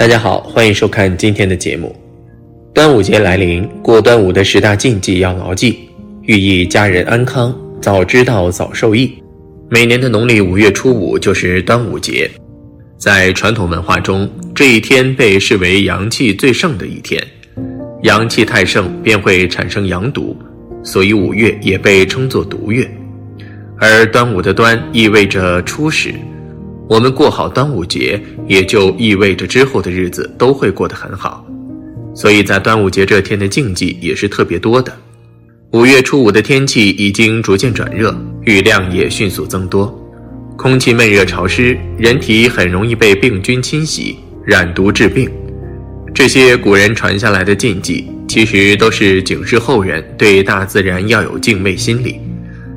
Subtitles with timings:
[0.00, 1.94] 大家好，欢迎收看今天的节目。
[2.72, 5.90] 端午节来临，过端午的十大禁忌要牢记，
[6.22, 9.12] 寓意家人安康，早知道早受益。
[9.68, 12.30] 每年的农历五月初五就是端午节，
[12.96, 17.22] 在传统文化中，这一天被视为阳气最盛的一天，
[18.04, 20.34] 阳气太盛便会产生阳毒，
[20.82, 22.90] 所以五月也被称作毒月。
[23.78, 26.14] 而端午的“端”意味着初始。
[26.90, 31.46] 我们过好端午节，也就意味着之后的日子都会过得很好，
[32.16, 34.92] 所以在端午节这天的禁忌也是特别多的。
[35.70, 39.86] 五月初五的天气已经逐渐转热，雨量也迅速增多，
[40.56, 45.30] 空气闷热潮湿，人体很容易被病菌侵袭，染毒致病。
[46.12, 52.20] 这些古人传下来的禁忌，其实都是警示后人对大自然要有敬畏心理，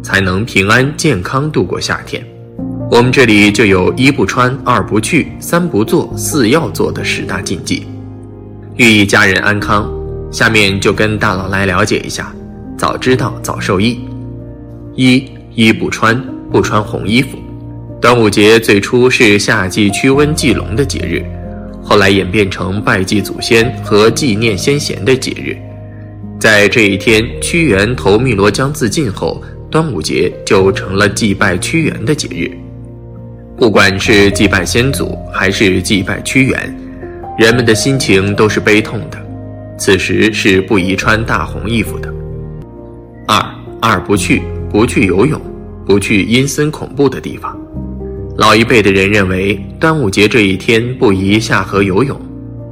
[0.00, 2.24] 才能平安健康度过夏天。
[2.88, 7.84] 我们这里就有一不穿、二不去、三不做、四要做的十大禁忌，
[8.76, 9.92] 寓意家人安康。
[10.30, 12.32] 下面就跟大佬来了解一下，
[12.78, 14.00] 早知道早受益。
[14.94, 16.20] 一衣不穿，
[16.50, 17.38] 不穿红衣服。
[18.00, 21.24] 端午节最初是夏季驱瘟祭龙的节日，
[21.82, 25.56] 后来演变成拜祭祖先和纪念先贤的节日。
[26.38, 32.50] 在这一天，屈原投汨罗江自尽后，端午节就成了祭拜屈原的节日。
[33.58, 36.78] 不管是祭拜先祖，还是祭拜屈原，
[37.38, 39.18] 人们的心情都是悲痛的。
[39.78, 42.12] 此时是不宜穿大红衣服的。
[43.26, 43.42] 二
[43.80, 45.40] 二不去，不去游泳，
[45.86, 47.58] 不去阴森恐怖的地方。
[48.36, 52.20] 老一辈的人认为，端午节这一天不宜下河游泳，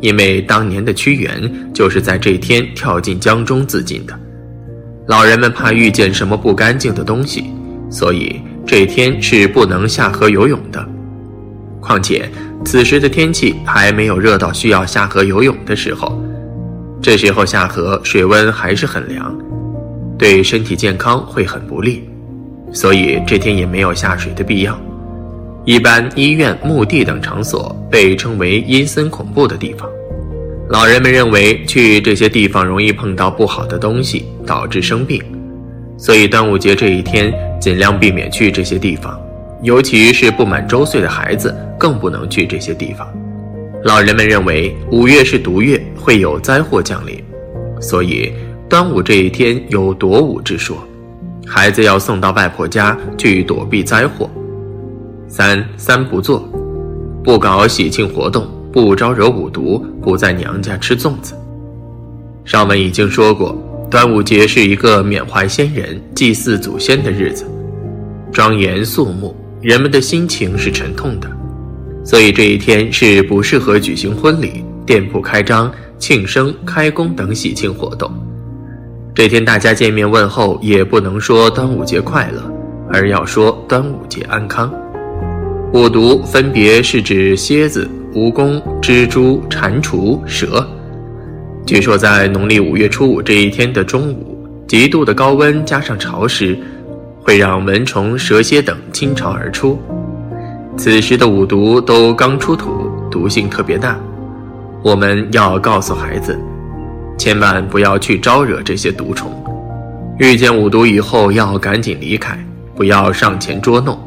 [0.00, 4.12] 因为当年的屈原就是在这天跳进江中自尽的。
[5.06, 7.44] 老人们怕遇见什么不干净的东西，
[7.90, 8.38] 所以。
[8.66, 10.84] 这天是不能下河游泳的，
[11.80, 12.28] 况且
[12.64, 16.20] 此时的天气还没有热到需要下河游泳的时候，
[17.00, 19.32] 这时候下河水温还是很凉，
[20.18, 22.02] 对身体健康会很不利，
[22.72, 24.76] 所以这天也没有下水的必要。
[25.64, 29.88] 一般医院、墓地等场所被称为阴森恐怖的地方，
[30.68, 35.22] 老人们认为去这些地方容易碰到不好的东西，导致生病。
[35.98, 39.18] 所以端午节这一天，尽量避免去这些地方，
[39.62, 43.08] 尤其是不满周岁的孩子更不能去这些地方。
[43.84, 47.22] 老人们认为五月是毒月，会有灾祸降临，
[47.80, 48.32] 所以
[48.68, 50.76] 端午这一天有躲五之说，
[51.46, 54.28] 孩子要送到外婆家去躲避灾祸。
[55.28, 56.46] 三三不做，
[57.24, 61.34] 不搞喜庆活动，不招惹五毒，不在娘家吃粽子。
[62.44, 63.56] 上文已经说过。
[63.88, 67.46] 端午节是一个缅怀先人、祭祀祖先的日子，
[68.32, 71.30] 庄严肃穆，人们的心情是沉痛的，
[72.04, 78.12] 所以这一天是不适合举行婚礼、店铺开张、庆生、开工等喜庆活动。
[79.14, 82.42] 这天大家见面问候，也不能说端午节快乐，
[82.92, 84.68] 而要说端午节安康。
[85.72, 90.68] 五毒分别是指蝎子、蜈蚣、蜘蛛、蟾蜍、蛇。
[91.66, 94.38] 据说，在农历五月初五这一天的中午，
[94.68, 96.56] 极度的高温加上潮湿，
[97.20, 99.76] 会让蚊虫、蛇蝎等倾巢而出。
[100.78, 103.98] 此时的五毒都刚出土，毒性特别大。
[104.80, 106.38] 我们要告诉孩子，
[107.18, 109.32] 千万不要去招惹这些毒虫。
[110.20, 112.38] 遇见五毒以后，要赶紧离开，
[112.76, 113.98] 不要上前捉弄。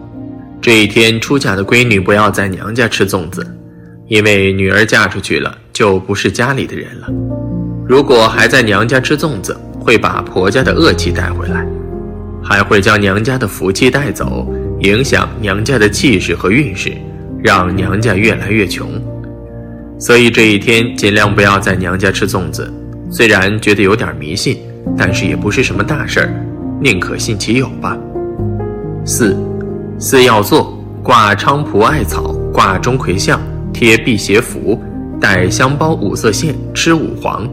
[0.61, 3.45] 这一天出嫁的闺女不要在娘家吃粽子，
[4.07, 7.09] 因为女儿嫁出去了，就不是家里的人了。
[7.89, 11.65] 如果还在娘家吃粽子，会把婆家的恶气带回来，
[12.43, 14.47] 还会将娘家的福气带走，
[14.81, 16.93] 影响娘家的气势和运势，
[17.43, 18.87] 让娘家越来越穷。
[19.97, 22.71] 所以这一天尽量不要在娘家吃粽子。
[23.09, 24.59] 虽然觉得有点迷信，
[24.95, 26.29] 但是也不是什么大事儿，
[26.79, 27.97] 宁可信其有吧。
[29.03, 29.35] 四，
[29.97, 33.41] 四要做：挂菖蒲艾草，挂钟馗像，
[33.73, 34.79] 贴辟邪符，
[35.19, 37.49] 带香包五色线，吃五黄。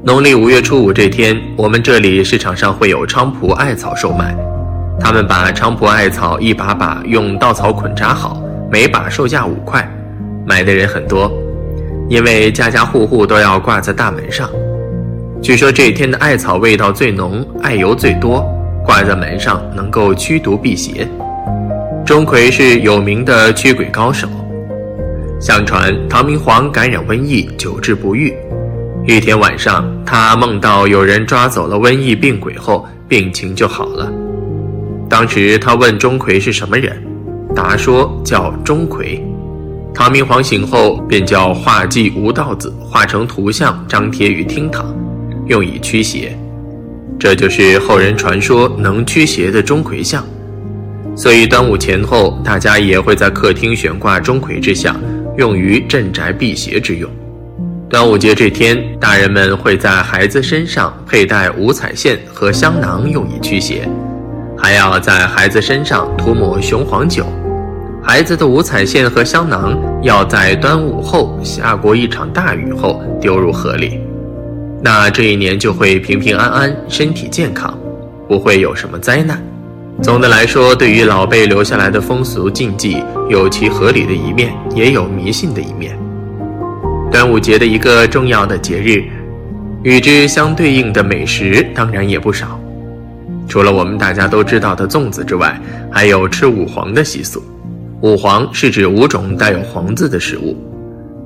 [0.00, 4.32] 农历五月初五这天，我们这里市场上会有菖蒲艾草售卖。
[5.00, 8.40] 他们把菖蒲艾草一把把用稻草捆扎好，
[8.70, 9.86] 每把售价五块，
[10.46, 11.30] 买的人很多，
[12.08, 14.48] 因为家家户户都要挂在大门上。
[15.42, 18.46] 据说这天的艾草味道最浓，艾油最多，
[18.84, 21.08] 挂在门上能够驱毒辟邪。
[22.06, 24.28] 钟馗是有名的驱鬼高手，
[25.40, 28.32] 相传唐明皇感染瘟疫，久治不愈。
[29.10, 34.12] 一天晚上，他梦到有人抓走了瘟疫病鬼后，病情就好了。
[35.08, 37.02] 当时他问钟馗是什么人，
[37.56, 39.18] 答说叫钟馗。
[39.94, 44.94] 唐明皇醒后，便叫画技吴道子画成图像，张贴于厅堂，
[45.46, 46.38] 用以驱邪。
[47.18, 50.22] 这就是后人传说能驱邪的钟馗像。
[51.16, 54.94] 所以端午前后，大家也会在客厅悬挂钟馗之像，
[55.38, 57.10] 用于镇宅辟邪之用。
[57.90, 63.88] 端午节这天，大人们会在孩子身上佩戴五彩线和香囊，用以驱邪，
[64.58, 67.24] 还要在孩子身上涂抹雄黄酒。
[68.02, 73.98] 孩子的五彩线和香囊要在端午后下过一场大雨后丢入河里，
[74.82, 77.72] 那这一年就会平平安安，身体健康，
[78.28, 79.42] 不会有什么灾难。
[80.02, 85.98] 总的来说，对于老辈留下来的风俗禁忌，有其合理的一面，也有迷信的一面。
[87.10, 89.02] 端午节的一个重要的节日，
[89.82, 92.60] 与之相对应的美食当然也不少。
[93.48, 95.58] 除了我们大家都知道的粽子之外，
[95.90, 97.42] 还有吃五黄的习俗。
[98.02, 100.56] 五黄是指五种带有“黄”字的食物，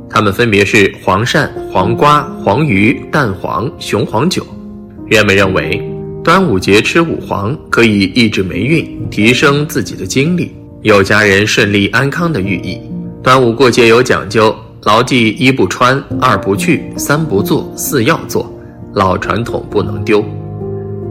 [0.09, 4.47] 它们分别是黄鳝、黄瓜、黄鱼、蛋黄、雄黄酒。
[5.09, 5.83] 人们认为。
[6.25, 10.53] 端午节吃五黄可以抑制霉运，提升自己的精力，
[10.83, 12.81] 有家人顺利安康的寓意。
[13.25, 18.53] 端午过节有讲究，牢记一不穿，二不去，三不做，四要做，
[18.95, 20.25] 老传统不能丢。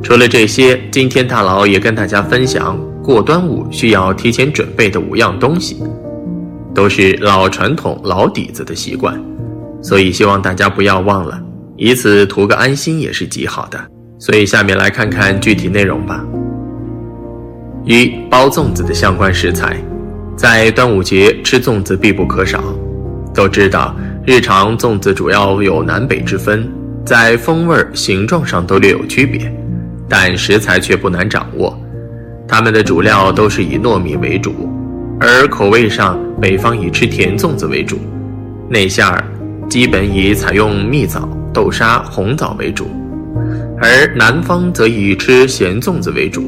[0.03, 5.81] 除了这些，今天大佬也跟大家分享过端午需要提前准备的五样东西，
[6.73, 9.17] 都是老传统、老底子的习惯，
[9.81, 11.41] 所以希望大家不要忘了，
[11.77, 13.79] 以此图个安心也是极好的。
[14.19, 16.23] 所以，下面来看看具体内容吧。
[17.85, 19.81] 一包粽子的相关食材，
[20.35, 22.61] 在端午节吃粽子必不可少。
[23.33, 23.95] 都知道，
[24.25, 26.69] 日常粽子主要有南北之分，
[27.05, 29.51] 在风味、形状上都略有区别，
[30.07, 31.77] 但食材却不难掌握。
[32.47, 34.69] 它们的主料都是以糯米为主，
[35.19, 37.97] 而口味上，北方以吃甜粽子为主，
[38.69, 39.23] 内馅儿
[39.69, 42.89] 基本以采用蜜枣、豆沙、红枣为主。
[43.79, 46.43] 而南方则以吃咸粽子为主，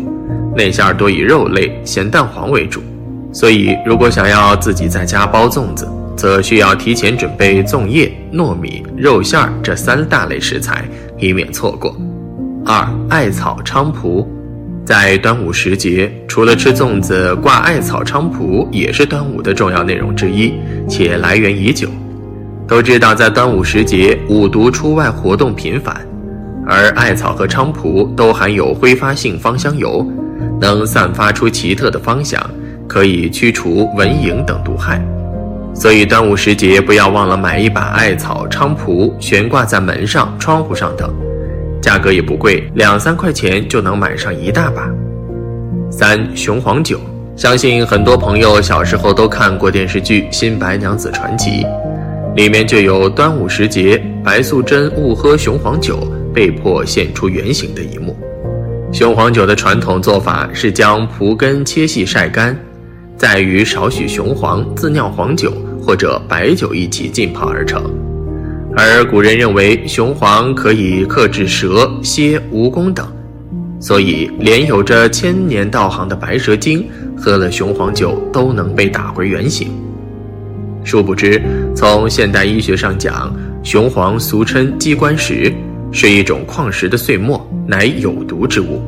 [0.56, 2.82] 内馅儿多以肉类、咸蛋黄为主。
[3.32, 5.88] 所以，如果想要自己在家包粽子，
[6.24, 10.86] 则需要提前准备粽叶、糯米、肉馅儿这三大类食材，
[11.20, 11.94] 以免错过。
[12.66, 14.26] 二、艾草菖蒲，
[14.86, 20.54] 在端午时节，除了吃粽子，挂艾草菖蒲也是端午的重要内容之一，
[20.88, 21.90] 且来源已久。
[22.70, 25.94] 都知道，在端午时节，五毒出外活动频繁。
[26.66, 30.10] 而艾草和菖蒲都含有挥发性芳香油，
[30.62, 32.42] 能散发出奇特的芳香，
[32.88, 35.06] 可以驱除蚊蝇等毒害。
[35.74, 41.14] 所以端午时节不要忘了买一把艾草、菖蒲，悬挂在门上、窗户上等，
[41.82, 44.90] 价格也不贵，两三块钱就能买上一大把。
[45.92, 47.00] 三雄黄酒，
[47.36, 51.64] 相信很多朋友小时候都看过电视剧《新白娘子传奇》，
[52.36, 56.00] 里面就有端午时节白素贞误喝雄黄酒。
[56.34, 58.18] 被迫现出原形的一幕。
[58.92, 62.58] 雄黄酒的传统做法是将蒲根切细晒干，
[63.16, 65.54] 再与少许雄黄自酿黄酒
[65.86, 67.84] 或者白酒一起浸泡而成。
[68.76, 73.06] 而古人认为雄黄可以克制蛇、蝎、蜈蚣等，
[73.80, 76.88] 所以连有着千年道行的白蛇精
[77.18, 79.68] 喝了雄黄酒都能被打回原形。
[80.84, 81.42] 殊不知，
[81.76, 85.54] 从现代医学上讲，雄黄俗称鸡冠石。
[85.96, 88.82] 是一种矿石的碎末，乃有毒之物，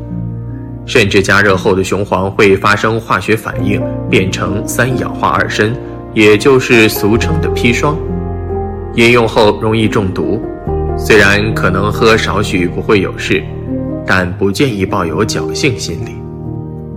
[0.88, 5.72] 甚至加热后的雄黄会发生化学反应，变成三氧化二砷，
[6.16, 7.96] 也就是俗称的砒霜。
[8.96, 10.42] 饮用后容易中毒，
[10.98, 13.44] 虽然可能喝少许不会有事，
[14.08, 16.16] 但不建议抱有侥幸心理。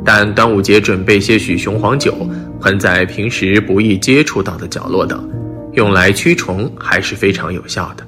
[0.04, 2.14] 但端午节准备些许雄黄酒，
[2.62, 5.28] 喷在平时不易接触到的角落等，
[5.72, 8.06] 用来驱虫还是非常有效的。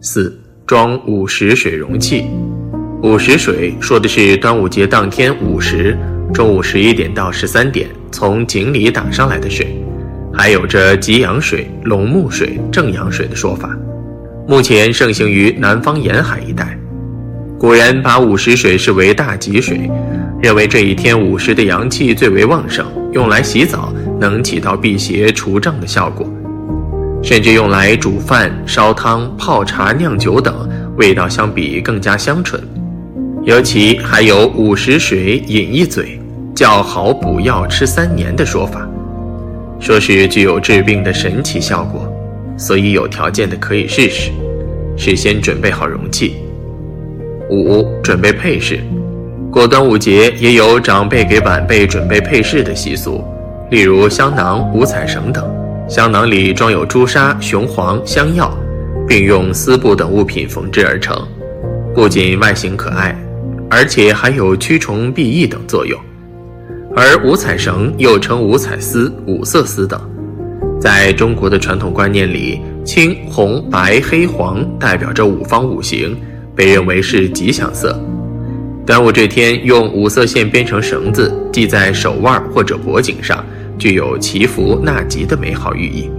[0.00, 0.40] 四。
[0.66, 2.24] 装午时水容器，
[3.00, 5.96] 午时水说的是端午节当天午时，
[6.34, 9.80] 中午十一点到十三点从井里打上来的水，
[10.36, 13.74] 还有着吉阳水、龙木水、正阳水的说法。
[14.46, 16.78] 目前盛行于南方沿海一带。
[17.58, 19.90] 古人把午时水视为大吉水，
[20.42, 23.90] 认为这一天午时的阳气最为旺盛，用来洗澡
[24.20, 26.30] 能起到辟邪除障的效果。
[27.22, 30.54] 甚至用来煮饭、烧汤、泡茶、酿酒等，
[30.98, 32.62] 味道相比更加香醇。
[33.42, 36.20] 尤其还有午时水饮一嘴，
[36.54, 38.86] 叫好补药吃三年的说法，
[39.78, 42.12] 说是具有治病的神奇效果。
[42.58, 44.30] 所以有条件的可以试试，
[44.96, 46.36] 事先准备好容器。
[47.50, 48.80] 五、准备配饰。
[49.52, 53.22] 过端午节也有长辈给晚辈准备配饰的习俗，
[53.70, 55.44] 例如香囊、五彩绳等。
[55.88, 58.52] 香囊里装有朱砂、雄黄、香药，
[59.06, 61.16] 并用丝布等物品缝制而成，
[61.94, 63.16] 不仅外形可爱，
[63.70, 65.98] 而且还有驱虫避疫等作用。
[66.98, 70.00] 而五彩绳又称五彩丝、五色丝等，
[70.80, 76.16] 在中国的传统观念里，青、红、白、黑、黄代表着五方五行，
[76.54, 78.02] 被认为是吉祥色。
[78.86, 83.44] 端午这天，用五色线编成绳子系在手腕或者脖颈上，
[83.76, 86.10] 具有祈福纳吉的美好寓意。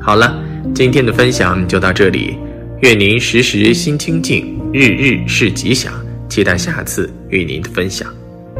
[0.00, 0.42] 好了，
[0.74, 2.38] 今天的分享就到这里，
[2.80, 5.92] 愿您时时心清静，日日是吉祥。
[6.30, 8.08] 期待下次与您的分享。